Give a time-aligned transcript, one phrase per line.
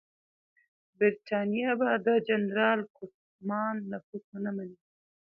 [0.97, 4.77] برټانیه به د جنرال کوفمان نفوذ ونه مني.